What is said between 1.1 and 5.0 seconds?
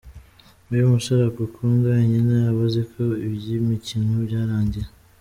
agukunda wenyine, aba aziko iby’imikino byarangiye.